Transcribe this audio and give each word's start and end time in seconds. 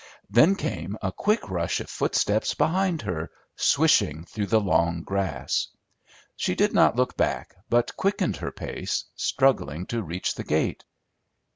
Then 0.31 0.55
came 0.55 0.97
a 1.03 1.11
quick 1.11 1.47
rush 1.51 1.79
of 1.79 1.87
footsteps 1.87 2.55
behind 2.55 3.03
her, 3.03 3.29
swishing 3.55 4.25
through 4.25 4.47
the 4.47 4.59
long 4.59 5.03
grass. 5.03 5.67
She 6.35 6.55
did 6.55 6.73
not 6.73 6.95
look 6.95 7.15
back, 7.15 7.53
but 7.69 7.95
quickened 7.95 8.37
her 8.37 8.51
pace, 8.51 9.05
struggling 9.15 9.85
to 9.85 10.01
reach 10.01 10.33
the 10.33 10.43
gate. 10.43 10.85